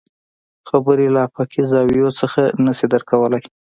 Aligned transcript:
خبرې 0.69 1.07
له 1.15 1.19
افاقي 1.27 1.61
زاويو 1.71 2.09
څخه 2.19 2.41
نه 2.65 2.71
شي 2.77 2.85
درک 2.91 3.05
کولی. 3.11 3.41